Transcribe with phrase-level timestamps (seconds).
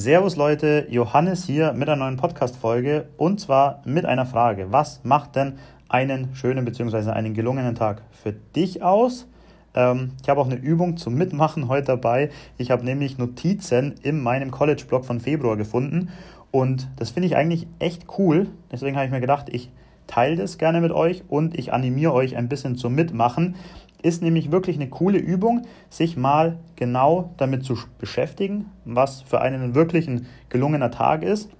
[0.00, 4.68] Servus Leute, Johannes hier mit einer neuen Podcast-Folge und zwar mit einer Frage.
[4.72, 5.58] Was macht denn
[5.90, 7.10] einen schönen bzw.
[7.10, 9.26] einen gelungenen Tag für dich aus?
[9.74, 12.30] Ähm, ich habe auch eine Übung zum Mitmachen heute dabei.
[12.56, 16.08] Ich habe nämlich Notizen in meinem College-Blog von Februar gefunden
[16.50, 18.46] und das finde ich eigentlich echt cool.
[18.72, 19.70] Deswegen habe ich mir gedacht, ich
[20.06, 23.54] teile das gerne mit euch und ich animiere euch ein bisschen zum Mitmachen.
[24.02, 29.74] Ist nämlich wirklich eine coole Übung, sich mal genau damit zu beschäftigen, was für einen
[29.74, 31.50] wirklich ein gelungener Tag ist.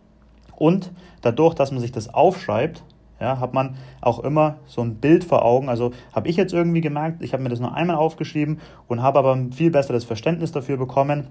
[0.56, 0.90] Und
[1.22, 2.82] dadurch, dass man sich das aufschreibt,
[3.20, 5.68] ja, hat man auch immer so ein Bild vor Augen.
[5.68, 9.18] Also habe ich jetzt irgendwie gemerkt, ich habe mir das nur einmal aufgeschrieben und habe
[9.18, 11.28] aber ein viel besseres Verständnis dafür bekommen.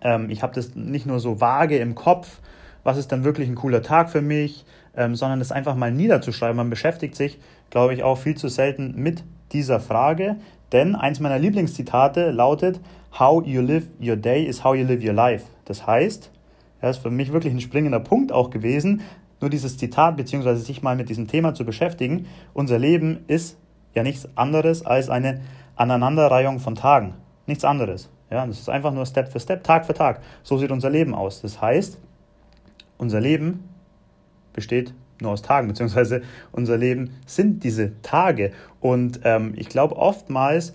[0.00, 2.40] Ähm, ich habe das nicht nur so vage im Kopf,
[2.82, 4.64] was ist dann wirklich ein cooler Tag für mich,
[4.96, 6.56] ähm, sondern das einfach mal niederzuschreiben.
[6.56, 7.38] Man beschäftigt sich,
[7.68, 9.22] glaube ich, auch viel zu selten mit
[9.52, 10.36] dieser Frage,
[10.72, 12.80] denn eins meiner Lieblingszitate lautet,
[13.18, 15.46] How you live your day is how you live your life.
[15.64, 16.30] Das heißt,
[16.80, 19.02] das ist für mich wirklich ein springender Punkt auch gewesen,
[19.40, 22.26] nur dieses Zitat beziehungsweise sich mal mit diesem Thema zu beschäftigen.
[22.52, 23.58] Unser Leben ist
[23.94, 25.40] ja nichts anderes als eine
[25.76, 27.14] Aneinanderreihung von Tagen.
[27.46, 28.10] Nichts anderes.
[28.30, 30.20] Ja, das ist einfach nur Step für Step, Tag für Tag.
[30.42, 31.40] So sieht unser Leben aus.
[31.40, 31.98] Das heißt,
[32.96, 33.68] unser Leben
[34.52, 38.52] besteht nur aus Tagen, beziehungsweise unser Leben sind diese Tage.
[38.80, 40.72] Und ähm, ich glaube oftmals,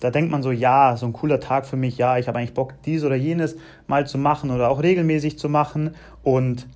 [0.00, 2.54] da denkt man so, ja, so ein cooler Tag für mich, ja, ich habe eigentlich
[2.54, 5.94] Bock, dies oder jenes mal zu machen oder auch regelmäßig zu machen.
[6.22, 6.66] Und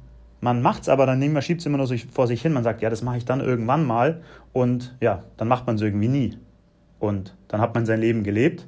[0.41, 2.53] man macht es aber dann mehr, schiebt es immer nur so vor sich hin.
[2.53, 4.23] Man sagt, ja, das mache ich dann irgendwann mal.
[4.53, 6.39] Und ja, dann macht man es irgendwie nie.
[6.99, 8.67] Und dann hat man sein Leben gelebt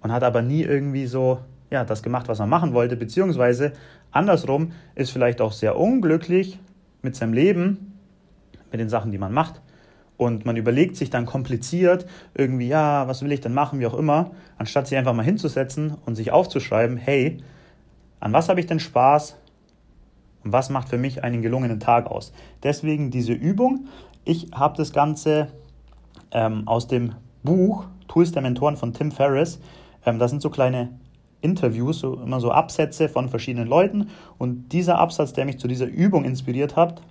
[0.00, 1.40] und hat aber nie irgendwie so
[1.70, 3.72] ja, das gemacht, was man machen wollte, beziehungsweise
[4.12, 6.58] andersrum ist vielleicht auch sehr unglücklich
[7.04, 7.98] mit seinem Leben,
[8.70, 9.60] mit den Sachen, die man macht.
[10.16, 13.94] Und man überlegt sich dann kompliziert irgendwie, ja, was will ich denn machen, wie auch
[13.94, 17.38] immer, anstatt sich einfach mal hinzusetzen und sich aufzuschreiben, hey,
[18.20, 19.36] an was habe ich denn Spaß
[20.44, 22.32] und was macht für mich einen gelungenen Tag aus.
[22.62, 23.88] Deswegen diese Übung.
[24.24, 25.48] Ich habe das Ganze
[26.30, 29.60] ähm, aus dem Buch Tools der Mentoren von Tim Ferriss.
[30.06, 30.90] Ähm, das sind so kleine
[31.44, 34.08] Interviews, so, immer so Absätze von verschiedenen Leuten.
[34.38, 37.02] Und dieser Absatz, der mich zu dieser Übung inspiriert hat,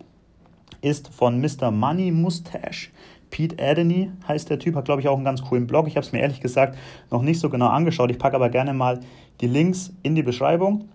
[0.81, 1.71] ist von Mr.
[1.71, 2.89] Money Mustache.
[3.29, 5.87] Pete Adeny heißt der Typ, hat glaube ich auch einen ganz coolen Blog.
[5.87, 6.77] Ich habe es mir ehrlich gesagt
[7.09, 8.11] noch nicht so genau angeschaut.
[8.11, 8.99] Ich packe aber gerne mal
[9.41, 10.89] die Links in die Beschreibung.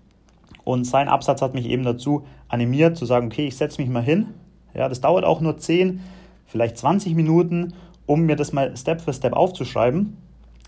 [0.65, 4.03] Und sein Absatz hat mich eben dazu animiert zu sagen, okay, ich setze mich mal
[4.03, 4.35] hin.
[4.75, 6.01] Ja, das dauert auch nur 10,
[6.47, 7.73] vielleicht 20 Minuten,
[8.07, 10.17] um mir das mal Step für Step aufzuschreiben.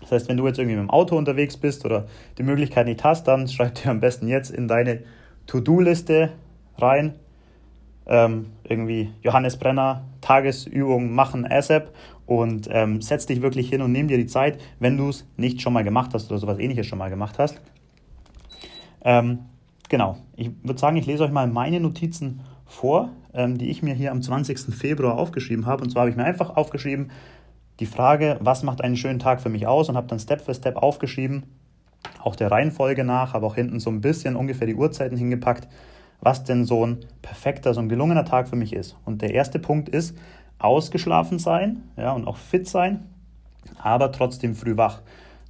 [0.01, 2.07] Das heißt, wenn du jetzt irgendwie mit dem Auto unterwegs bist oder
[2.37, 5.03] die Möglichkeit nicht hast, dann schreib dir am besten jetzt in deine
[5.47, 6.31] To-Do-Liste
[6.77, 7.15] rein.
[8.07, 11.93] Ähm, irgendwie Johannes Brenner, Tagesübung machen ASAP
[12.25, 15.61] und ähm, setz dich wirklich hin und nimm dir die Zeit, wenn du es nicht
[15.61, 17.61] schon mal gemacht hast oder sowas ähnliches schon mal gemacht hast.
[19.03, 19.39] Ähm,
[19.89, 23.93] genau, ich würde sagen, ich lese euch mal meine Notizen vor, ähm, die ich mir
[23.93, 24.73] hier am 20.
[24.73, 25.83] Februar aufgeschrieben habe.
[25.83, 27.11] Und zwar habe ich mir einfach aufgeschrieben,
[27.81, 30.53] die Frage, was macht einen schönen Tag für mich aus und habe dann Step für
[30.53, 31.43] Step aufgeschrieben,
[32.23, 35.67] auch der Reihenfolge nach, habe auch hinten so ein bisschen ungefähr die Uhrzeiten hingepackt,
[36.21, 38.95] was denn so ein perfekter, so ein gelungener Tag für mich ist.
[39.03, 40.15] Und der erste Punkt ist,
[40.59, 43.09] ausgeschlafen sein ja, und auch fit sein,
[43.81, 45.01] aber trotzdem früh wach.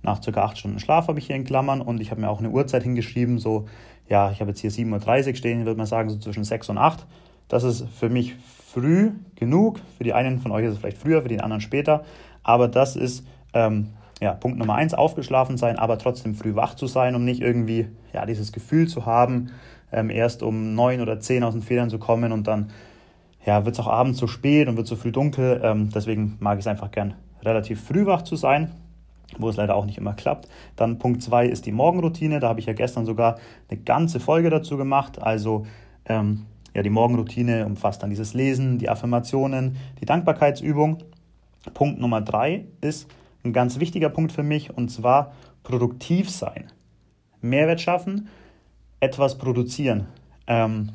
[0.01, 0.41] Nach ca.
[0.41, 2.83] 8 Stunden Schlaf habe ich hier in Klammern und ich habe mir auch eine Uhrzeit
[2.83, 3.67] hingeschrieben, so,
[4.07, 6.77] ja, ich habe jetzt hier 7.30 Uhr stehen, würde man sagen, so zwischen 6 und
[6.77, 7.05] 8.
[7.49, 8.35] Das ist für mich
[8.73, 9.79] früh genug.
[9.97, 12.03] Für die einen von euch ist es vielleicht früher, für die anderen später.
[12.43, 13.89] Aber das ist ähm,
[14.21, 17.87] ja, Punkt Nummer eins, aufgeschlafen sein, aber trotzdem früh wach zu sein, um nicht irgendwie
[18.13, 19.49] ja, dieses Gefühl zu haben,
[19.91, 22.69] ähm, erst um neun oder zehn aus den Federn zu kommen und dann
[23.45, 25.59] ja, wird es auch abends zu spät und wird zu früh dunkel.
[25.63, 28.71] Ähm, deswegen mag ich es einfach gern, relativ früh wach zu sein,
[29.39, 30.47] wo es leider auch nicht immer klappt.
[30.75, 32.39] Dann Punkt zwei ist die Morgenroutine.
[32.39, 33.39] Da habe ich ja gestern sogar
[33.69, 35.19] eine ganze Folge dazu gemacht.
[35.19, 35.65] Also
[36.05, 41.03] ähm, ja, die Morgenroutine umfasst dann dieses Lesen, die Affirmationen, die Dankbarkeitsübung.
[41.73, 43.07] Punkt Nummer drei ist
[43.43, 45.33] ein ganz wichtiger Punkt für mich und zwar
[45.63, 46.71] produktiv sein.
[47.41, 48.29] Mehrwert schaffen,
[48.99, 50.07] etwas produzieren.
[50.47, 50.91] Ähm,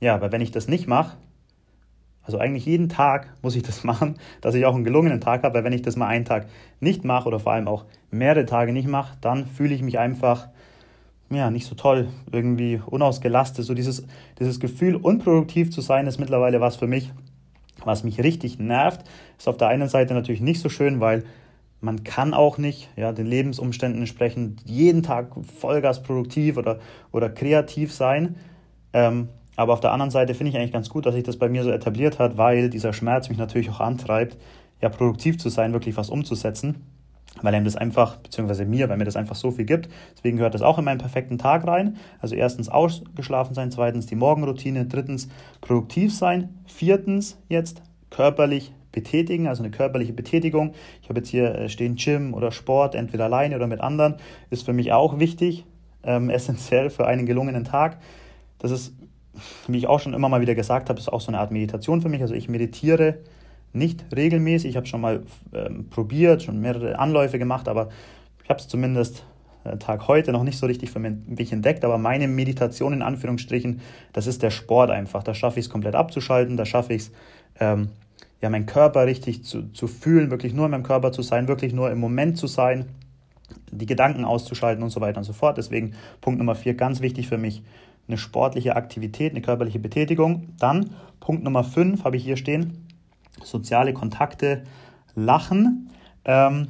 [0.00, 1.16] ja, weil wenn ich das nicht mache,
[2.22, 5.54] also eigentlich jeden Tag muss ich das machen, dass ich auch einen gelungenen Tag habe,
[5.54, 6.46] weil wenn ich das mal einen Tag
[6.80, 10.48] nicht mache oder vor allem auch mehrere Tage nicht mache, dann fühle ich mich einfach
[11.30, 13.64] ja, nicht so toll, irgendwie unausgelastet.
[13.64, 14.04] So dieses,
[14.38, 17.12] dieses Gefühl, unproduktiv zu sein, ist mittlerweile was für mich,
[17.84, 19.04] was mich richtig nervt.
[19.38, 21.24] Ist auf der einen Seite natürlich nicht so schön, weil
[21.80, 26.78] man kann auch nicht ja, den Lebensumständen entsprechend jeden Tag Vollgas produktiv oder,
[27.12, 28.36] oder kreativ sein.
[28.92, 31.48] Ähm, aber auf der anderen Seite finde ich eigentlich ganz gut, dass sich das bei
[31.48, 34.36] mir so etabliert hat, weil dieser Schmerz mich natürlich auch antreibt,
[34.80, 36.82] ja, produktiv zu sein, wirklich was umzusetzen.
[37.42, 39.88] Weil einem das einfach, beziehungsweise mir, weil mir das einfach so viel gibt.
[40.16, 41.96] Deswegen gehört das auch in meinen perfekten Tag rein.
[42.20, 45.28] Also erstens ausgeschlafen sein, zweitens die Morgenroutine, drittens
[45.60, 50.72] produktiv sein, viertens jetzt körperlich betätigen, also eine körperliche Betätigung.
[51.02, 54.14] Ich habe jetzt hier äh, stehen Gym oder Sport, entweder alleine oder mit anderen,
[54.50, 55.64] ist für mich auch wichtig,
[56.04, 57.98] ähm, essentiell für einen gelungenen Tag.
[58.58, 58.94] Das ist,
[59.66, 62.00] wie ich auch schon immer mal wieder gesagt habe, ist auch so eine Art Meditation
[62.00, 62.22] für mich.
[62.22, 63.18] Also ich meditiere
[63.74, 64.70] nicht regelmäßig.
[64.70, 65.22] Ich habe schon mal
[65.52, 67.88] ähm, probiert, schon mehrere Anläufe gemacht, aber
[68.42, 69.24] ich habe es zumindest
[69.64, 71.84] äh, Tag heute noch nicht so richtig für mich entdeckt.
[71.84, 73.80] Aber meine Meditation in Anführungsstrichen,
[74.12, 75.22] das ist der Sport einfach.
[75.22, 77.12] Da schaffe ich es komplett abzuschalten, da schaffe ich es,
[77.60, 77.88] ähm,
[78.40, 81.72] ja, meinen Körper richtig zu, zu fühlen, wirklich nur in meinem Körper zu sein, wirklich
[81.72, 82.86] nur im Moment zu sein,
[83.70, 85.56] die Gedanken auszuschalten und so weiter und so fort.
[85.56, 87.62] Deswegen Punkt Nummer vier, ganz wichtig für mich,
[88.06, 90.48] eine sportliche Aktivität, eine körperliche Betätigung.
[90.58, 92.83] Dann Punkt Nummer fünf habe ich hier stehen,
[93.44, 94.64] soziale Kontakte,
[95.14, 95.90] Lachen.
[96.24, 96.68] Ähm,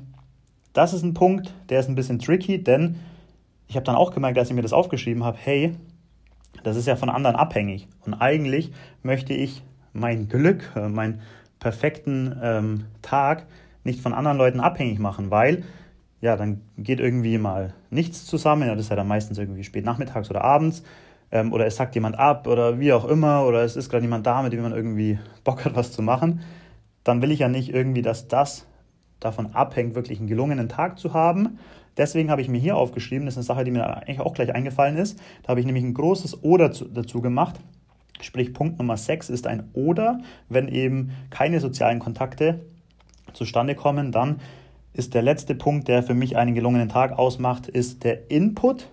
[0.72, 2.96] das ist ein Punkt, der ist ein bisschen tricky, denn
[3.68, 5.74] ich habe dann auch gemerkt, als ich mir das aufgeschrieben habe, hey,
[6.62, 7.88] das ist ja von anderen abhängig.
[8.04, 8.72] Und eigentlich
[9.02, 9.62] möchte ich
[9.92, 11.20] mein Glück, äh, meinen
[11.60, 13.46] perfekten ähm, Tag
[13.84, 15.64] nicht von anderen Leuten abhängig machen, weil
[16.20, 18.66] ja, dann geht irgendwie mal nichts zusammen.
[18.66, 20.82] Ja, das ist ja dann meistens irgendwie spät nachmittags oder abends.
[21.30, 23.44] Ähm, oder es sagt jemand ab oder wie auch immer.
[23.46, 26.40] Oder es ist gerade jemand da, mit dem man irgendwie Bock hat, was zu machen
[27.04, 28.66] dann will ich ja nicht irgendwie, dass das
[29.20, 31.58] davon abhängt, wirklich einen gelungenen Tag zu haben.
[31.96, 34.54] Deswegen habe ich mir hier aufgeschrieben, das ist eine Sache, die mir eigentlich auch gleich
[34.54, 35.18] eingefallen ist.
[35.42, 37.60] Da habe ich nämlich ein großes Oder dazu gemacht.
[38.20, 40.20] Sprich, Punkt Nummer 6 ist ein Oder.
[40.48, 42.60] Wenn eben keine sozialen Kontakte
[43.32, 44.40] zustande kommen, dann
[44.92, 48.88] ist der letzte Punkt, der für mich einen gelungenen Tag ausmacht, ist der Input.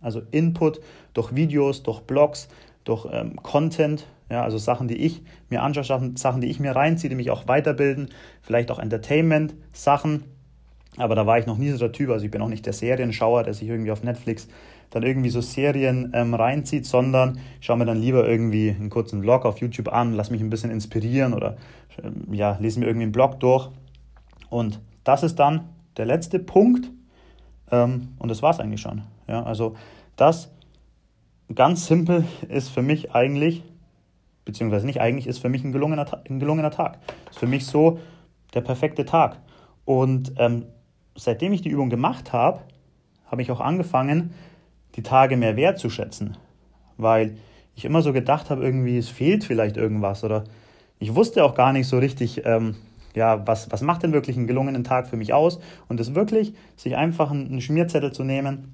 [0.00, 0.80] Also Input
[1.14, 2.48] durch Videos, durch Blogs,
[2.86, 7.10] durch ähm, Content, ja, also Sachen, die ich mir anschaue, Sachen, die ich mir reinziehe,
[7.10, 8.08] die mich auch weiterbilden,
[8.40, 10.24] vielleicht auch Entertainment-Sachen.
[10.96, 12.72] Aber da war ich noch nie so der Typ, also ich bin auch nicht der
[12.72, 14.48] Serienschauer, der sich irgendwie auf Netflix
[14.90, 19.20] dann irgendwie so Serien ähm, reinzieht, sondern ich schaue mir dann lieber irgendwie einen kurzen
[19.20, 21.56] Vlog auf YouTube an, lass mich ein bisschen inspirieren oder
[22.02, 23.68] ähm, ja, lese mir irgendwie einen Blog durch.
[24.48, 26.90] Und das ist dann der letzte Punkt
[27.70, 29.02] ähm, und das war es eigentlich schon.
[29.28, 29.74] Ja, also
[30.14, 30.50] das
[31.54, 33.62] ganz simpel ist für mich eigentlich
[34.46, 36.98] beziehungsweise nicht eigentlich, ist für mich ein gelungener, ein gelungener Tag.
[37.28, 37.98] Ist für mich so
[38.54, 39.38] der perfekte Tag.
[39.84, 40.64] Und ähm,
[41.14, 42.60] seitdem ich die Übung gemacht habe,
[43.26, 44.32] habe ich auch angefangen,
[44.94, 46.38] die Tage mehr wertzuschätzen.
[46.96, 47.36] Weil
[47.74, 50.24] ich immer so gedacht habe, irgendwie, es fehlt vielleicht irgendwas.
[50.24, 50.44] Oder
[50.98, 52.76] ich wusste auch gar nicht so richtig, ähm,
[53.14, 55.58] ja, was, was macht denn wirklich einen gelungenen Tag für mich aus?
[55.88, 58.72] Und das wirklich, sich einfach einen Schmierzettel zu nehmen,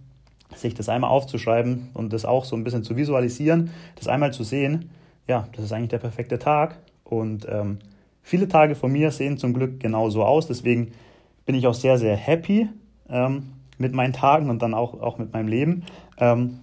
[0.57, 4.45] sich das einmal aufzuschreiben und das auch so ein bisschen zu visualisieren, das einmal zu
[4.45, 4.91] sehen
[5.27, 6.77] ja, das ist eigentlich der perfekte Tag.
[7.05, 7.79] Und ähm,
[8.23, 10.47] viele Tage von mir sehen zum Glück genauso aus.
[10.47, 10.93] Deswegen
[11.47, 12.69] bin ich auch sehr, sehr happy
[13.09, 15.85] ähm, mit meinen Tagen und dann auch, auch mit meinem Leben.
[16.19, 16.59] Ähm,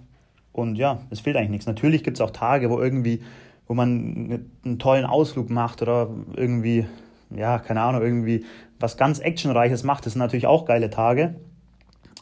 [0.52, 1.66] und ja, es fehlt eigentlich nichts.
[1.68, 3.22] Natürlich gibt es auch Tage, wo irgendwie,
[3.68, 6.86] wo man einen tollen Ausflug macht oder irgendwie,
[7.30, 8.46] ja, keine Ahnung, irgendwie
[8.80, 10.06] was ganz Actionreiches macht.
[10.06, 11.36] Das sind natürlich auch geile Tage.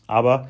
[0.07, 0.47] Aber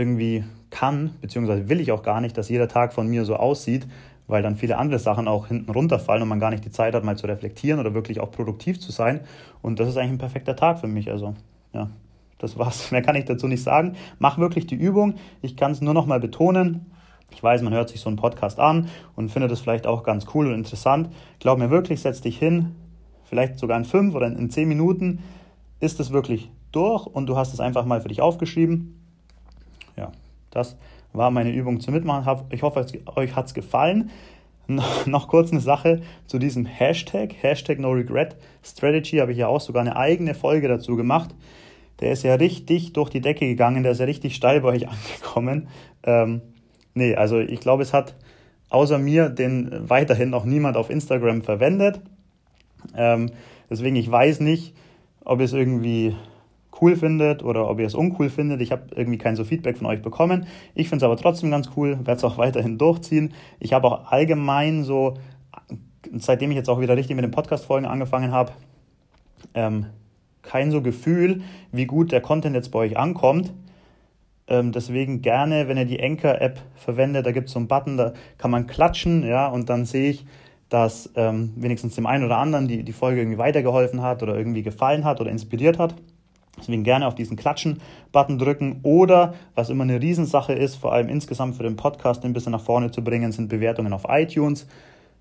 [0.00, 3.86] irgendwie kann, beziehungsweise will ich auch gar nicht, dass jeder Tag von mir so aussieht,
[4.26, 7.04] weil dann viele andere Sachen auch hinten runterfallen und man gar nicht die Zeit hat,
[7.04, 9.20] mal zu reflektieren oder wirklich auch produktiv zu sein.
[9.60, 11.10] Und das ist eigentlich ein perfekter Tag für mich.
[11.10, 11.34] Also,
[11.74, 11.90] ja,
[12.38, 12.90] das war's.
[12.92, 13.96] Mehr kann ich dazu nicht sagen.
[14.18, 15.14] Mach wirklich die Übung.
[15.42, 16.86] Ich kann es nur noch mal betonen.
[17.32, 20.26] Ich weiß, man hört sich so einen Podcast an und findet es vielleicht auch ganz
[20.34, 21.10] cool und interessant.
[21.38, 22.74] Glaub mir wirklich, setz dich hin,
[23.24, 25.20] vielleicht sogar in fünf oder in zehn Minuten
[25.78, 28.99] ist es wirklich durch und du hast es einfach mal für dich aufgeschrieben
[30.50, 30.76] das
[31.12, 32.44] war meine Übung zum Mitmachen.
[32.50, 34.10] Ich hoffe, euch hat es gefallen.
[35.06, 39.60] Noch kurz eine Sache zu diesem Hashtag, Hashtag No Regret Strategy, habe ich ja auch
[39.60, 41.34] sogar eine eigene Folge dazu gemacht.
[42.00, 44.88] Der ist ja richtig durch die Decke gegangen, der ist ja richtig steil bei euch
[44.88, 45.68] angekommen.
[46.04, 46.40] Ähm,
[46.94, 48.14] nee, also ich glaube, es hat
[48.70, 52.00] außer mir den weiterhin noch niemand auf Instagram verwendet.
[52.96, 53.30] Ähm,
[53.68, 54.74] deswegen, ich weiß nicht,
[55.24, 56.14] ob es irgendwie
[56.80, 58.60] cool findet oder ob ihr es uncool findet.
[58.60, 60.46] Ich habe irgendwie kein so Feedback von euch bekommen.
[60.74, 63.32] Ich finde es aber trotzdem ganz cool, werde es auch weiterhin durchziehen.
[63.58, 65.14] Ich habe auch allgemein so,
[66.16, 68.52] seitdem ich jetzt auch wieder richtig mit den Podcast-Folgen angefangen habe,
[69.54, 69.86] ähm,
[70.42, 73.52] kein so Gefühl, wie gut der Content jetzt bei euch ankommt.
[74.48, 78.14] Ähm, deswegen gerne, wenn ihr die Anchor-App verwendet, da gibt es so einen Button, da
[78.36, 80.26] kann man klatschen, ja, und dann sehe ich,
[80.68, 84.62] dass ähm, wenigstens dem einen oder anderen die, die Folge irgendwie weitergeholfen hat oder irgendwie
[84.62, 85.94] gefallen hat oder inspiriert hat.
[86.60, 91.56] Deswegen gerne auf diesen Klatschen-Button drücken oder was immer eine Riesensache ist, vor allem insgesamt
[91.56, 94.66] für den Podcast ein bisschen nach vorne zu bringen, sind Bewertungen auf iTunes.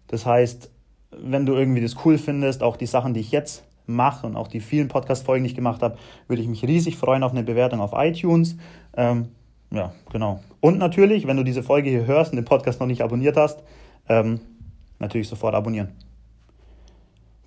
[0.08, 0.70] Das heißt,
[1.12, 4.48] wenn du irgendwie das cool findest, auch die Sachen, die ich jetzt mache und auch
[4.48, 7.82] die vielen Podcast-Folgen, die ich gemacht habe, würde ich mich riesig freuen auf eine Bewertung
[7.82, 8.56] auf iTunes.
[8.96, 9.30] Ähm,
[9.72, 10.42] ja, genau.
[10.62, 13.64] Und natürlich, wenn du diese Folge hier hörst und den Podcast noch nicht abonniert hast,
[14.08, 14.40] ähm,
[15.00, 15.90] natürlich sofort abonnieren.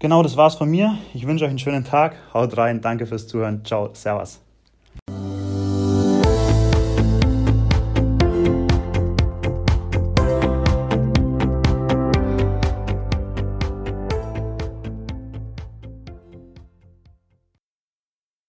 [0.03, 0.99] Genau, das war's von mir.
[1.15, 2.17] Ich wünsche euch einen schönen Tag.
[2.35, 2.81] Haut rein.
[2.81, 3.65] Danke fürs Zuhören.
[3.65, 3.91] Ciao.
[3.93, 4.41] Servus.